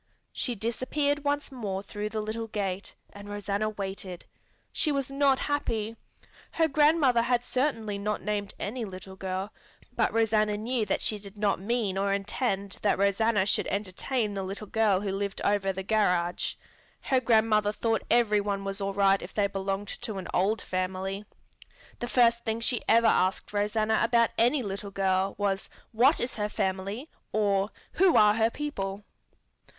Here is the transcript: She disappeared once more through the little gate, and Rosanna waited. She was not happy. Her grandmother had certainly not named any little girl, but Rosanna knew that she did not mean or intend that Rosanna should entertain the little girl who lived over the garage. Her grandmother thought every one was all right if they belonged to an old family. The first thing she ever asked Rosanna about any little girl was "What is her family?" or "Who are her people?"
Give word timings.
She 0.33 0.55
disappeared 0.55 1.23
once 1.23 1.51
more 1.51 1.83
through 1.83 2.09
the 2.09 2.21
little 2.21 2.47
gate, 2.47 2.95
and 3.13 3.29
Rosanna 3.29 3.69
waited. 3.69 4.25
She 4.73 4.91
was 4.91 5.11
not 5.11 5.37
happy. 5.37 5.95
Her 6.53 6.67
grandmother 6.67 7.21
had 7.21 7.45
certainly 7.45 7.99
not 7.99 8.23
named 8.23 8.55
any 8.59 8.83
little 8.83 9.15
girl, 9.15 9.53
but 9.95 10.11
Rosanna 10.11 10.57
knew 10.57 10.87
that 10.87 11.01
she 11.01 11.19
did 11.19 11.37
not 11.37 11.59
mean 11.59 11.99
or 11.99 12.11
intend 12.11 12.79
that 12.81 12.97
Rosanna 12.97 13.45
should 13.45 13.67
entertain 13.67 14.33
the 14.33 14.41
little 14.41 14.65
girl 14.65 15.01
who 15.01 15.11
lived 15.11 15.39
over 15.45 15.71
the 15.71 15.83
garage. 15.83 16.55
Her 17.01 17.19
grandmother 17.21 17.71
thought 17.71 18.01
every 18.09 18.41
one 18.41 18.63
was 18.63 18.81
all 18.81 18.95
right 18.95 19.21
if 19.21 19.35
they 19.35 19.45
belonged 19.45 19.89
to 20.01 20.17
an 20.17 20.27
old 20.33 20.63
family. 20.63 21.25
The 21.99 22.07
first 22.07 22.43
thing 22.43 22.59
she 22.59 22.81
ever 22.89 23.05
asked 23.05 23.53
Rosanna 23.53 23.99
about 24.01 24.31
any 24.35 24.63
little 24.63 24.89
girl 24.89 25.35
was 25.37 25.69
"What 25.91 26.19
is 26.19 26.33
her 26.33 26.49
family?" 26.49 27.07
or 27.31 27.69
"Who 27.91 28.17
are 28.17 28.33
her 28.33 28.49
people?" 28.49 29.03